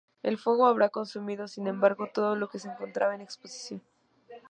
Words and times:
El 0.23 0.39
fuego 0.39 0.65
habrá 0.65 0.89
consumido, 0.89 1.47
sin 1.47 1.67
embargo, 1.67 2.09
todo 2.11 2.33
lo 2.35 2.49
que 2.49 2.57
se 2.57 2.69
encontraba 2.69 3.13
en 3.13 3.21
exposición. 3.21 3.83